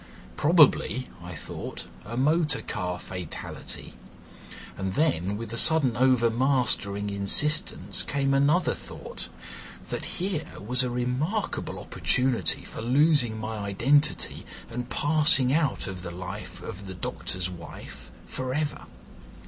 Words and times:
Probably, 0.35 1.11
I 1.21 1.35
thought, 1.35 1.87
a 2.03 2.17
motor 2.17 2.63
car 2.63 2.97
fatality; 2.97 3.93
and 4.75 4.93
then, 4.93 5.37
with 5.37 5.53
a 5.53 5.59
sudden 5.59 5.95
overmastering 5.95 7.11
insistence, 7.11 8.01
came 8.01 8.33
another 8.33 8.73
thought, 8.73 9.29
that 9.89 10.05
here 10.17 10.47
was 10.59 10.81
a 10.81 10.89
remarkable 10.89 11.77
opportunity 11.77 12.63
for 12.65 12.81
losing 12.81 13.37
my 13.37 13.59
identity 13.59 14.43
and 14.71 14.89
passing 14.89 15.53
out 15.53 15.85
of 15.85 16.01
the 16.01 16.09
life 16.09 16.63
of 16.63 16.87
the 16.87 16.95
doctor's 16.95 17.47
wife 17.51 18.09
for 18.25 18.55
ever. 18.55 18.87